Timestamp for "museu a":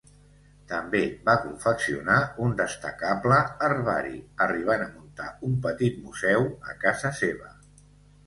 6.07-6.73